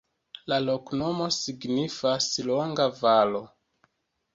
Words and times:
La 0.53 0.57
loknomo 0.69 1.29
signifas: 1.37 2.33
longa-valo. 2.51 3.49